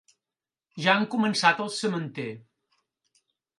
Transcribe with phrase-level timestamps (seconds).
[0.85, 2.27] Ja han començat el sementer.